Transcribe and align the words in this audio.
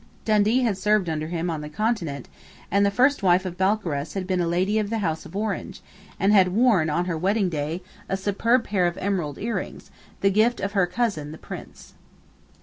Dundee 0.25 0.63
had 0.63 0.79
served 0.79 1.09
under 1.09 1.27
him 1.27 1.51
on 1.51 1.61
the 1.61 1.69
Continent; 1.69 2.27
and 2.71 2.83
the 2.83 2.89
first 2.89 3.21
wife 3.21 3.45
of 3.45 3.55
Balcarras 3.55 4.15
had 4.15 4.25
been 4.25 4.41
a 4.41 4.47
lady 4.47 4.79
of 4.79 4.89
the 4.89 4.97
House 4.97 5.27
of 5.27 5.35
Orange, 5.35 5.79
and 6.19 6.33
had 6.33 6.47
worn, 6.47 6.89
on 6.89 7.05
her 7.05 7.15
wedding 7.15 7.49
day, 7.49 7.83
a 8.09 8.17
superb 8.17 8.63
pair 8.63 8.87
of 8.87 8.97
emerald 8.97 9.37
earrings, 9.37 9.91
the 10.21 10.31
gift 10.31 10.59
of 10.59 10.71
her 10.71 10.87
cousin 10.87 11.31
the 11.31 11.37
Prince. 11.37 11.93